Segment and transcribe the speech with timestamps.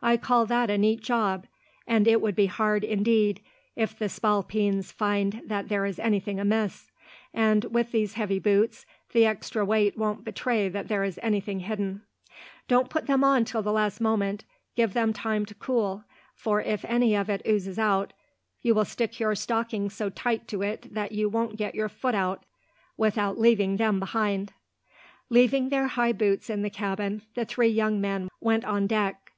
[0.00, 1.48] "I call that a neat job,
[1.88, 3.40] and it would be hard, indeed,
[3.74, 6.92] if the spalpeens find that there is anything amiss.
[7.34, 12.02] And, with these heavy boots, the extra weight won't betray that there is anything hidden.
[12.68, 14.44] "Don't put them on till the last moment.
[14.76, 18.12] Give them time to cool, for if any of it oozes out,
[18.60, 22.14] you will stick your stockings so tight to it that you won't get your foot
[22.14, 22.44] out
[22.96, 24.52] without laving them behind."
[25.28, 29.32] Leaving their high boots in the cabin, the three young men went on deck.